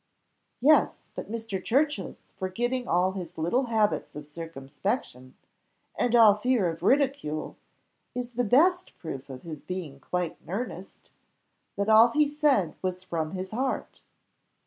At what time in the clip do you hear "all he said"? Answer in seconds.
11.87-12.73